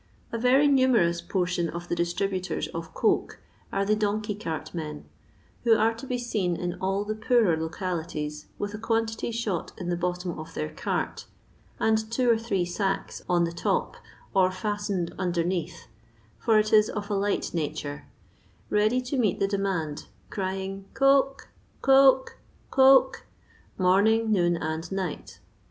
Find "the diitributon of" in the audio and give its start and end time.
1.87-2.91